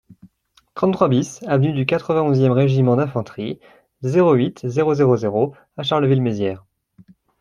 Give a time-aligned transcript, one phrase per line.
[0.73, 3.59] trente-trois BIS avenue du quatre-vingt-onze e Régiment d'Infanterie,
[4.01, 6.65] zéro huit, zéro zéro zéro à Charleville-Mézières